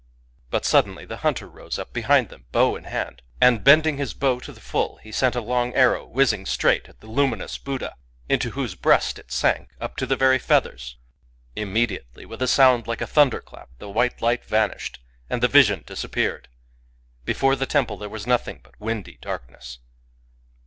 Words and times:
But 0.49 0.65
suddenly 0.65 1.05
the 1.05 1.17
hunter 1.17 1.47
rose 1.47 1.77
up 1.77 1.93
behind 1.93 2.29
them, 2.29 2.45
bow 2.51 2.75
in 2.75 2.85
hand; 2.85 3.21
and, 3.39 3.63
bending 3.63 3.97
his 3.97 4.15
bow 4.15 4.39
to 4.39 4.51
the 4.51 4.59
full, 4.59 4.95
he 4.95 5.11
sent 5.11 5.35
a 5.35 5.41
long 5.41 5.75
arrow 5.75 6.07
whizzing 6.07 6.47
straight 6.47 6.89
at 6.89 7.01
the 7.01 7.05
luminous 7.05 7.59
Buddha, 7.59 7.93
into 8.27 8.49
whose 8.49 8.73
breast 8.73 9.19
it 9.19 9.31
sank 9.31 9.69
up 9.79 9.95
to 9.97 10.07
the 10.07 10.15
very 10.15 10.39
feathers. 10.39 10.97
Immediately, 11.55 12.25
with 12.25 12.41
a 12.41 12.47
sound 12.47 12.87
like 12.87 13.01
a 13.01 13.05
thunder 13.05 13.41
clap, 13.41 13.69
the 13.77 13.91
white 13.91 14.23
light 14.23 14.43
vanished, 14.43 14.99
and 15.29 15.43
the 15.43 15.47
vision 15.47 15.83
disap 15.85 16.13
peared. 16.13 16.47
Before 17.23 17.55
the 17.55 17.67
temple 17.67 17.97
there 17.97 18.09
was 18.09 18.25
nothing 18.25 18.59
but 18.63 18.79
windy 18.81 19.19
darkness. 19.21 19.77